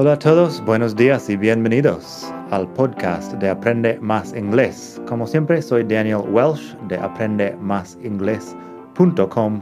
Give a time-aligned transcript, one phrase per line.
[0.00, 5.02] Hola a todos, buenos días y bienvenidos al podcast de Aprende Más Inglés.
[5.08, 9.60] Como siempre, soy Daniel Welsh de aprendemásinglés.com,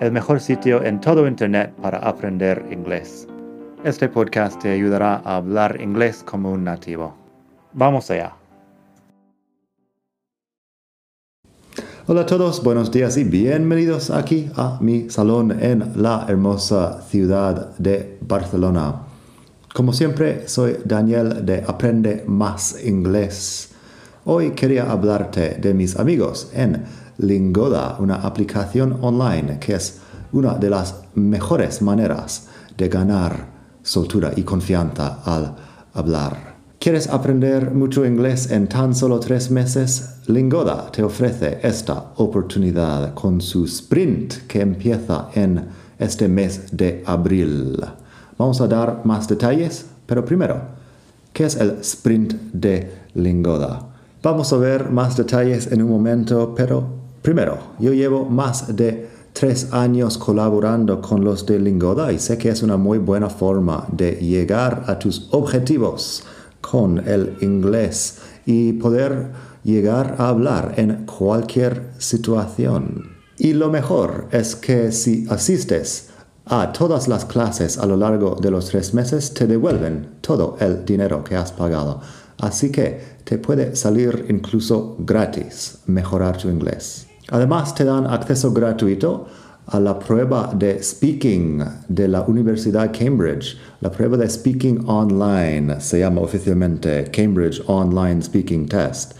[0.00, 3.28] el mejor sitio en todo Internet para aprender inglés.
[3.84, 7.14] Este podcast te ayudará a hablar inglés como un nativo.
[7.74, 8.34] Vamos allá.
[12.06, 17.76] Hola a todos, buenos días y bienvenidos aquí a mi salón en la hermosa ciudad
[17.76, 19.11] de Barcelona.
[19.72, 23.70] Como siempre, soy Daniel de Aprende Más Inglés.
[24.26, 26.84] Hoy quería hablarte de mis amigos en
[27.16, 30.00] Lingoda, una aplicación online que es
[30.32, 33.46] una de las mejores maneras de ganar
[33.82, 35.56] soltura y confianza al
[35.94, 36.56] hablar.
[36.78, 40.16] ¿Quieres aprender mucho inglés en tan solo tres meses?
[40.26, 45.66] Lingoda te ofrece esta oportunidad con su sprint que empieza en
[45.98, 47.82] este mes de abril.
[48.42, 50.62] Vamos a dar más detalles, pero primero,
[51.32, 53.88] ¿qué es el sprint de Lingoda?
[54.20, 56.84] Vamos a ver más detalles en un momento, pero
[57.22, 62.48] primero, yo llevo más de tres años colaborando con los de Lingoda y sé que
[62.48, 66.24] es una muy buena forma de llegar a tus objetivos
[66.60, 69.30] con el inglés y poder
[69.62, 73.12] llegar a hablar en cualquier situación.
[73.38, 76.08] Y lo mejor es que si asistes
[76.54, 80.84] a todas las clases a lo largo de los tres meses te devuelven todo el
[80.84, 82.02] dinero que has pagado.
[82.40, 87.06] Así que te puede salir incluso gratis mejorar tu inglés.
[87.30, 89.28] Además te dan acceso gratuito
[89.68, 93.56] a la prueba de speaking de la Universidad Cambridge.
[93.80, 99.14] La prueba de speaking online se llama oficialmente Cambridge Online Speaking Test.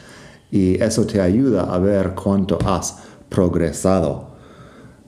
[0.50, 2.98] Y eso te ayuda a ver cuánto has
[3.30, 4.31] progresado.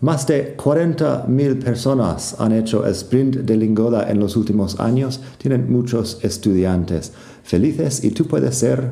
[0.04, 5.18] Más de 40.000 personas han hecho sprint de Lingoda en los últimos años.
[5.38, 7.10] Tienen muchos estudiantes
[7.42, 8.86] felices y tú puedes ser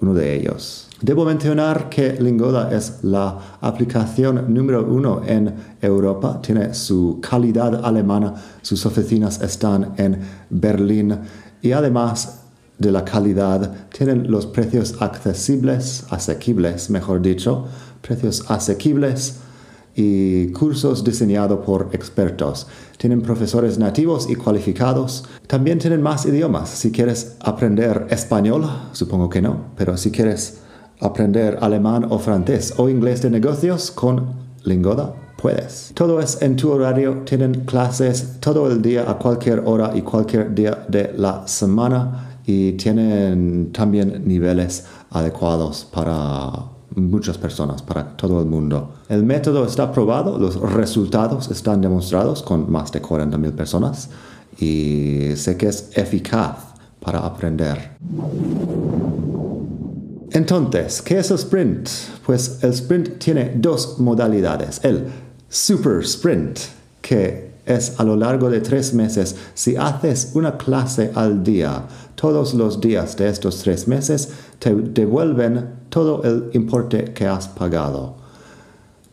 [0.00, 0.88] uno de ellos.
[1.02, 6.40] Debo mencionar que Lingoda es la aplicación número uno en Europa.
[6.40, 8.32] Tiene su calidad alemana.
[8.62, 11.18] Sus oficinas están en Berlín
[11.60, 12.42] y además
[12.78, 17.64] de la calidad tienen los precios accesibles, asequibles, mejor dicho,
[18.00, 19.40] precios asequibles
[19.96, 22.66] y cursos diseñados por expertos.
[22.98, 25.24] Tienen profesores nativos y cualificados.
[25.46, 26.68] También tienen más idiomas.
[26.68, 30.58] Si quieres aprender español, supongo que no, pero si quieres
[31.00, 35.92] aprender alemán o francés o inglés de negocios con Lingoda, puedes.
[35.94, 37.22] Todo es en tu horario.
[37.24, 42.72] Tienen clases todo el día a cualquier hora y cualquier día de la semana y
[42.72, 48.94] tienen también niveles adecuados para muchas personas, para todo el mundo.
[49.08, 54.10] El método está probado, los resultados están demostrados con más de 40.000 personas
[54.58, 56.56] y sé que es eficaz
[57.00, 57.96] para aprender.
[60.30, 61.88] Entonces, ¿qué es el sprint?
[62.24, 64.80] Pues el sprint tiene dos modalidades.
[64.82, 65.06] El
[65.48, 66.58] super sprint,
[67.00, 69.36] que es a lo largo de tres meses.
[69.54, 71.82] Si haces una clase al día,
[72.14, 78.16] todos los días de estos tres meses, te devuelven todo el importe que has pagado.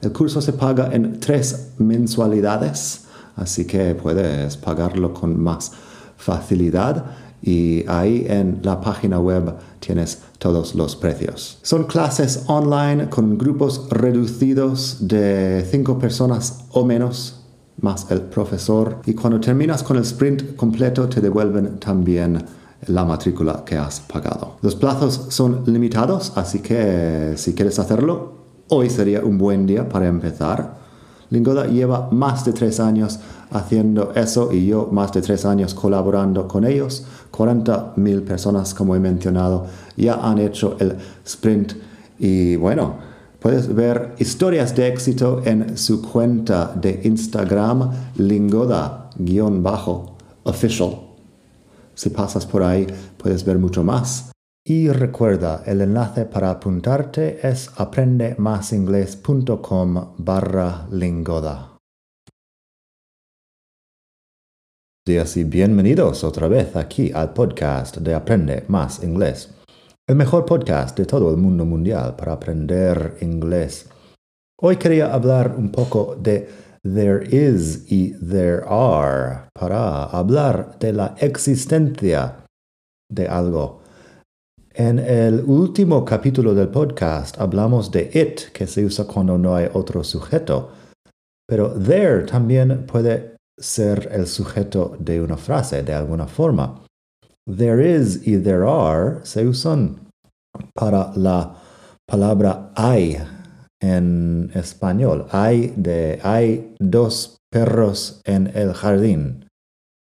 [0.00, 3.04] El curso se paga en tres mensualidades,
[3.36, 5.72] así que puedes pagarlo con más
[6.16, 7.04] facilidad
[7.42, 11.58] y ahí en la página web tienes todos los precios.
[11.62, 17.40] Son clases online con grupos reducidos de cinco personas o menos
[17.80, 22.44] más el profesor y cuando terminas con el sprint completo te devuelven también
[22.86, 24.56] la matrícula que has pagado.
[24.62, 28.34] Los plazos son limitados, así que si quieres hacerlo,
[28.68, 30.81] hoy sería un buen día para empezar.
[31.32, 33.18] Lingoda lleva más de tres años
[33.50, 37.06] haciendo eso y yo más de tres años colaborando con ellos.
[37.30, 39.64] 40 mil personas, como he mencionado,
[39.96, 40.94] ya han hecho el
[41.24, 41.72] sprint
[42.18, 42.96] y bueno,
[43.40, 50.98] puedes ver historias de éxito en su cuenta de Instagram lingoda-official.
[51.94, 52.86] Si pasas por ahí,
[53.16, 54.31] puedes ver mucho más.
[54.64, 61.78] Y recuerda, el enlace para apuntarte es aprendemasingles.com barra lingoda.
[65.04, 69.52] Días y bienvenidos otra vez aquí al podcast de Aprende Más Inglés.
[70.06, 73.88] El mejor podcast de todo el mundo mundial para aprender inglés.
[74.60, 76.48] Hoy quería hablar un poco de
[76.84, 82.44] there is y there are para hablar de la existencia
[83.10, 83.81] de algo.
[84.74, 89.68] En el último capítulo del podcast hablamos de it, que se usa cuando no hay
[89.74, 90.70] otro sujeto,
[91.46, 96.80] pero there también puede ser el sujeto de una frase de alguna forma.
[97.46, 100.08] There is y there are se usan
[100.74, 101.54] para la
[102.06, 103.18] palabra hay
[103.82, 105.26] en español.
[105.32, 109.44] Hay de hay dos perros en el jardín.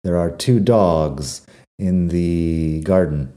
[0.05, 1.45] There are two dogs
[1.77, 3.33] in the garden.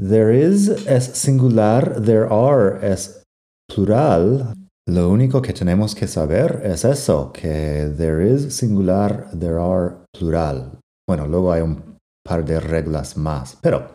[0.00, 3.24] There is es singular, there are es
[3.66, 4.54] plural.
[4.86, 10.78] Lo único que tenemos que saber es eso, que there is singular, there are plural.
[11.04, 13.88] Bueno, luego hay un par de reglas más, pero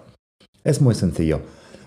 [0.65, 1.39] es muy sencillo.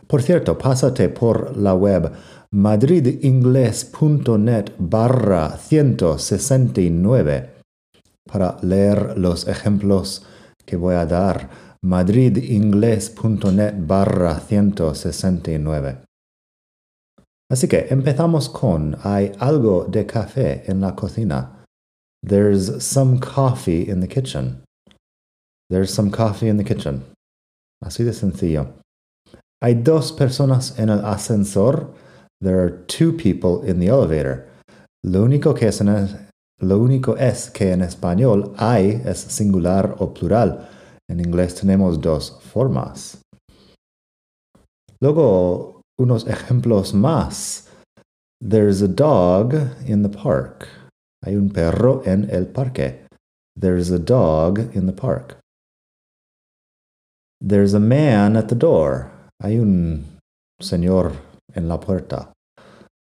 [0.06, 2.10] Por cierto, pásate por la web
[2.52, 7.50] madridingles.net barra 169
[8.32, 10.24] para leer los ejemplos
[10.64, 15.98] que voy a dar madridingles.net barra 169.
[17.50, 21.64] Así que empezamos con hay algo de café en la cocina.
[22.22, 24.64] There's some coffee in the kitchen.
[25.70, 27.04] There's some coffee in the kitchen.
[27.82, 28.74] Así de sencillo.
[29.62, 31.94] Hay dos personas en el ascensor.
[32.40, 34.48] There are two people in the elevator.
[35.04, 35.88] Lo único que es, en
[36.58, 40.68] lo único es que en español hay es singular o plural.
[41.08, 43.18] En inglés tenemos dos formas.
[45.00, 47.68] Luego, unos ejemplos más.
[48.40, 49.54] There's a dog
[49.86, 50.68] in the park.
[51.24, 53.06] Hay un perro en el parque.
[53.58, 55.38] There's a dog in the park.
[57.40, 59.10] There's a man at the door.
[59.42, 60.04] Hay un
[60.60, 61.12] señor
[61.54, 62.32] en la puerta.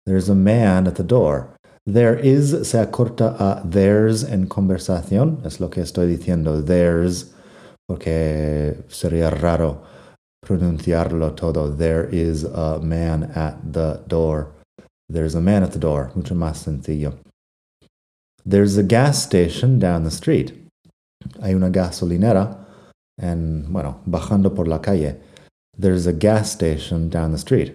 [0.05, 1.55] There's a man at the door.
[1.85, 5.45] There is se acorta a there's en conversación.
[5.45, 6.65] Es lo que estoy diciendo.
[6.65, 7.33] There's
[7.88, 9.83] porque sería raro
[10.41, 11.75] pronunciarlo todo.
[11.75, 14.51] There is a man at the door.
[15.09, 16.12] There's a man at the door.
[16.15, 17.13] Mucho más sencillo.
[18.45, 20.53] There's a gas station down the street.
[21.41, 22.65] Hay una gasolinera
[23.18, 25.18] en, bueno, bajando por la calle.
[25.77, 27.74] There's a gas station down the street.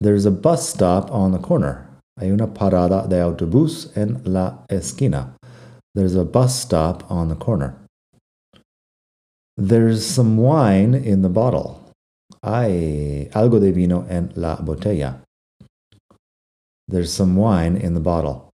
[0.00, 1.88] There's a bus stop on the corner.
[2.18, 5.36] Hay una parada de autobús en la esquina.
[5.94, 7.81] There's a bus stop on the corner.
[9.56, 11.80] There's some wine in the bottle.
[12.42, 15.22] Hay algo de vino en la botella.
[16.88, 18.50] There's some wine in the bottle.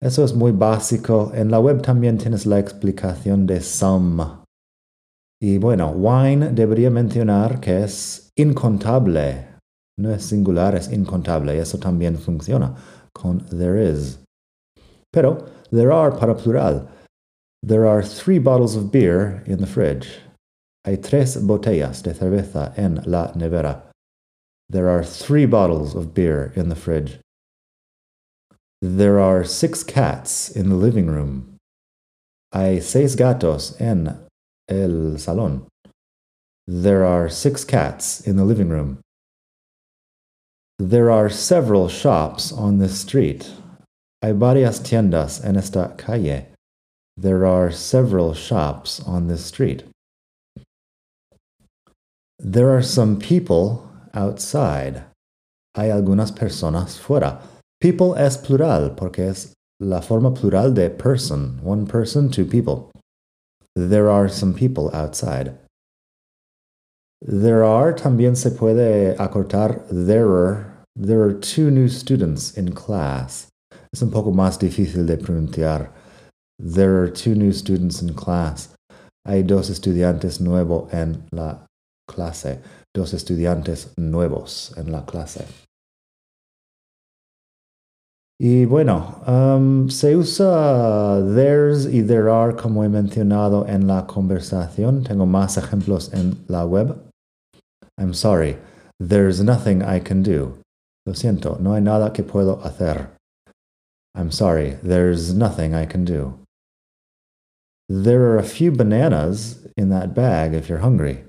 [0.00, 1.32] Eso es muy básico.
[1.34, 4.24] En la web también tienes la explicación de some.
[5.42, 9.46] Y bueno, wine debería mencionar que es incontable.
[9.98, 11.58] No es singular, es incontable.
[11.58, 12.74] Eso también funciona
[13.12, 14.20] con there is.
[15.12, 15.38] Pero
[15.70, 16.88] there are para plural.
[17.62, 20.18] There are three bottles of beer in the fridge.
[20.84, 23.82] Hay tres botellas de cerveza en la nevera.
[24.70, 27.18] There are three bottles of beer in the fridge.
[28.80, 31.56] There are six cats in the living room.
[32.52, 34.26] Hay seis gatos en
[34.68, 35.66] el salón.
[36.66, 39.00] There are six cats in the living room.
[40.78, 43.50] There are several shops on this street.
[44.22, 46.46] Hay varias tiendas en esta calle.
[47.20, 49.84] There are several shops on this street.
[52.38, 55.04] There are some people outside.
[55.76, 57.42] Hay algunas personas fuera.
[57.78, 61.60] People es plural porque es la forma plural de person.
[61.62, 62.90] One person, two people.
[63.76, 65.58] There are some people outside.
[67.20, 70.86] There are también se puede acortar there are.
[70.96, 73.48] There are two new students in class.
[73.92, 75.90] Es un poco más difícil de pronunciar.
[76.62, 78.68] There are two new students in class.
[79.24, 81.66] Hay dos estudiantes nuevos en la
[82.06, 82.58] clase.
[82.94, 85.46] Dos estudiantes nuevos en la clase.
[88.38, 95.04] Y bueno, um, se usa there's y there are como he mencionado en la conversación.
[95.04, 96.98] Tengo más ejemplos en la web.
[97.98, 98.56] I'm sorry,
[98.98, 100.58] there's nothing I can do.
[101.06, 103.08] Lo siento, no hay nada que puedo hacer.
[104.14, 106.39] I'm sorry, there's nothing I can do.
[107.92, 111.24] There are a few bananas in that bag if you're hungry.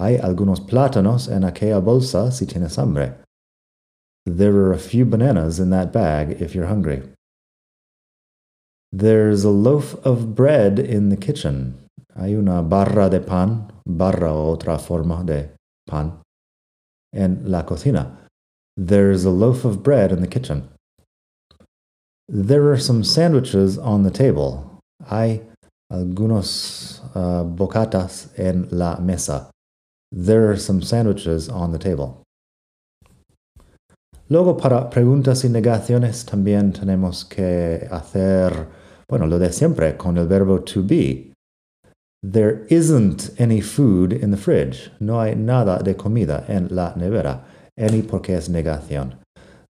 [0.00, 3.14] Hay algunos plátanos en aquella bolsa si tienes hambre.
[4.26, 7.02] There are a few bananas in that bag if you're hungry.
[8.90, 11.78] There's a loaf of bread in the kitchen.
[12.18, 15.50] Hay una barra de pan, barra o otra forma de
[15.86, 16.20] pan,
[17.14, 18.18] en la cocina.
[18.76, 20.68] There's a loaf of bread in the kitchen.
[22.28, 24.80] There are some sandwiches on the table.
[25.08, 25.42] Hay
[25.92, 29.50] algunos uh, bocatas en la mesa.
[30.10, 32.22] There are some sandwiches on the table.
[34.28, 38.66] Luego, para preguntas y negaciones, también tenemos que hacer,
[39.08, 41.32] bueno, lo de siempre con el verbo to be.
[42.22, 44.90] There isn't any food in the fridge.
[45.00, 47.44] No hay nada de comida en la nevera.
[47.76, 49.16] Any porque es negación.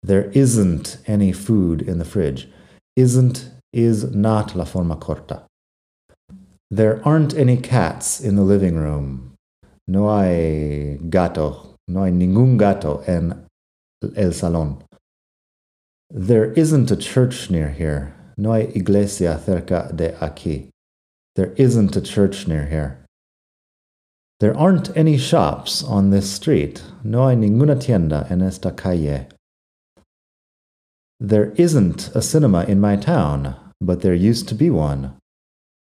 [0.03, 2.47] There isn't any food in the fridge.
[2.95, 5.47] Isn't is not la forma corta.
[6.73, 9.33] There aren't any cats in the living room.
[9.89, 11.75] No hay gato.
[11.89, 13.45] No hay ningún gato en
[14.15, 14.81] el salón.
[16.09, 18.15] There isn't a church near here.
[18.37, 20.69] No hay iglesia cerca de aquí.
[21.35, 23.05] There isn't a church near here.
[24.39, 26.83] There aren't any shops on this street.
[27.03, 29.27] No hay ninguna tienda en esta calle.
[31.19, 35.17] There isn't a cinema in my town, but there used to be one.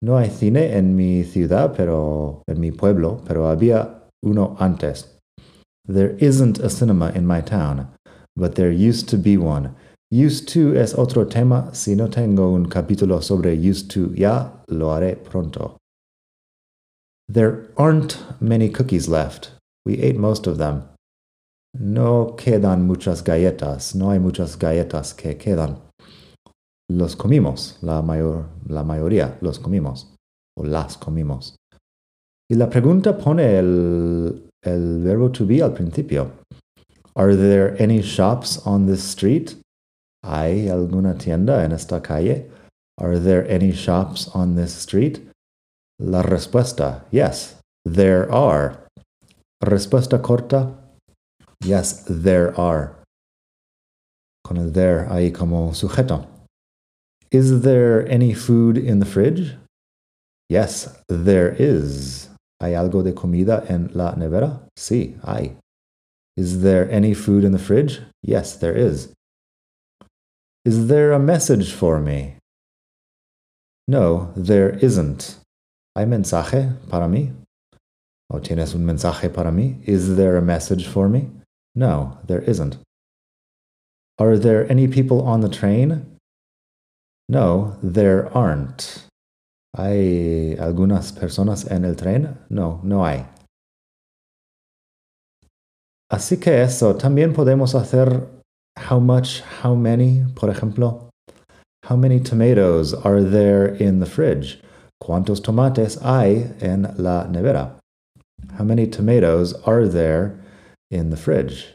[0.02, 5.06] No hay cine en mi ciudad, pero en mi pueblo, pero había uno antes.
[5.86, 7.88] There isn't a cinema in my town,
[8.36, 9.74] but there used to be one.
[10.10, 11.74] Used to es otro tema.
[11.74, 15.76] Si no tengo un capítulo sobre used to, ya lo haré pronto.
[17.28, 19.50] There aren't many cookies left.
[19.84, 20.84] We ate most of them.
[21.74, 23.94] No quedan muchas galletas.
[23.94, 25.78] No hay muchas galletas que quedan.
[26.90, 27.78] Los comimos.
[27.82, 30.14] La, mayor, la mayoría los comimos.
[30.56, 31.56] O las comimos.
[32.50, 36.30] Y la pregunta pone el, el verbo to be al principio.
[37.16, 39.56] Are there any shops on this street?
[40.24, 42.50] ¿Hay alguna tienda en esta calle?
[42.98, 45.20] Are there any shops on this street?
[46.00, 48.88] La respuesta, yes, there are.
[49.62, 50.74] Respuesta corta,
[51.60, 52.96] yes, there are.
[54.44, 56.33] Con el there ahí como sujeto.
[57.34, 59.56] Is there any food in the fridge?
[60.48, 62.28] Yes, there is.
[62.62, 64.60] ¿Hay algo de comida en la nevera?
[64.78, 65.56] Sí, hay.
[66.36, 68.00] Is there any food in the fridge?
[68.22, 69.12] Yes, there is.
[70.64, 72.36] Is there a message for me?
[73.88, 75.36] No, there isn't.
[75.96, 77.32] ¿Hay mensaje para mí?
[78.30, 79.82] ¿O tienes un mensaje para mí?
[79.88, 81.30] Is there a message for me?
[81.74, 82.76] No, there isn't.
[84.20, 86.13] Are there any people on the train?
[87.28, 89.08] No, there aren't.
[89.76, 92.38] ¿Hay algunas personas en el tren?
[92.48, 93.26] No, no hay.
[96.10, 98.28] Así que eso, también podemos hacer
[98.88, 101.10] how much, how many, por ejemplo.
[101.88, 104.62] How many tomatoes are there in the fridge?
[105.02, 107.78] ¿Cuántos tomates hay en la nevera?
[108.58, 110.38] How many tomatoes are there
[110.90, 111.74] in the fridge?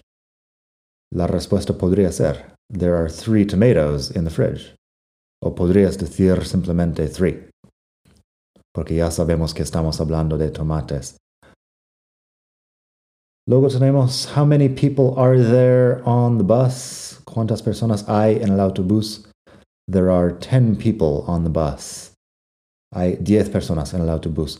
[1.11, 4.73] La respuesta podría ser, there are three tomatoes in the fridge.
[5.41, 7.49] O podrías decir simplemente three.
[8.73, 11.17] Porque ya sabemos que estamos hablando de tomates.
[13.47, 17.19] Luego tenemos how many people are there on the bus?
[17.25, 19.25] ¿Cuántas personas hay en el autobús?
[19.87, 22.13] There are 10 people on the bus.
[22.93, 24.59] Hay 10 personas en el autobús.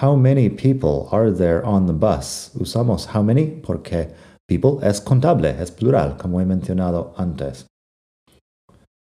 [0.00, 2.52] How many people are there on the bus?
[2.54, 4.14] Usamos how many porque
[4.46, 7.66] people es contable, es plural, como he mencionado antes.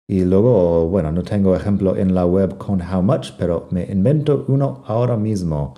[0.08, 4.44] Y luego, bueno, no tengo ejemplo en la web con how much, pero me invento
[4.49, 5.75] uno ahora mismo.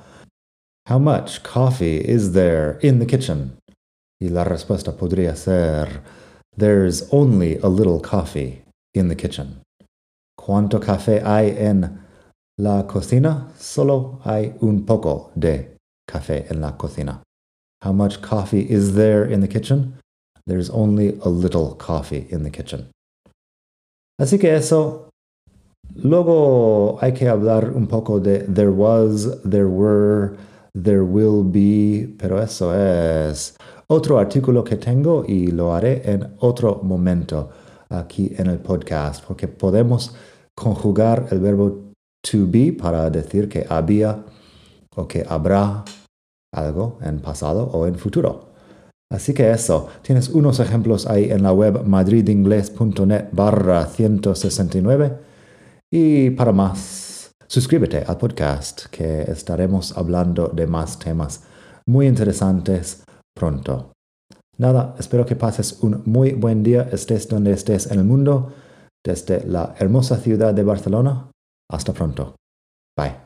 [0.88, 3.58] How much coffee is there in the kitchen?
[4.20, 6.02] Y la respuesta podría ser,
[6.56, 8.62] There's only a little coffee
[8.94, 9.60] in the kitchen.
[10.38, 12.00] ¿Cuánto café hay en
[12.58, 13.48] la cocina?
[13.58, 15.76] Solo hay un poco de
[16.08, 17.20] café en la cocina.
[17.82, 19.98] How much coffee is there in the kitchen?
[20.46, 22.88] There's only a little coffee in the kitchen.
[24.18, 25.10] Así que eso.
[25.94, 30.36] Luego hay que hablar un poco de there was, there were,
[30.74, 33.56] there will be, pero eso es
[33.88, 37.50] otro artículo que tengo y lo haré en otro momento.
[37.88, 40.14] aquí en el podcast, porque podemos
[40.54, 41.92] conjugar el verbo
[42.22, 44.24] to be para decir que había
[44.94, 45.84] o que habrá
[46.52, 48.55] algo en pasado o en futuro.
[49.10, 55.12] Así que eso, tienes unos ejemplos ahí en la web madridingles.net barra 169
[55.92, 61.42] y para más, suscríbete al podcast que estaremos hablando de más temas
[61.86, 63.92] muy interesantes pronto.
[64.58, 68.52] Nada, espero que pases un muy buen día, estés donde estés en el mundo,
[69.04, 71.30] desde la hermosa ciudad de Barcelona.
[71.70, 72.34] Hasta pronto.
[72.96, 73.25] Bye.